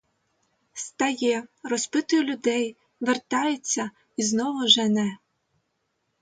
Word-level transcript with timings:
Стає, 0.73 1.47
розпитує 1.63 2.23
людей, 2.23 2.77
вертається 3.01 3.91
і 4.17 4.23
знову 4.23 4.67
жене. 4.67 5.17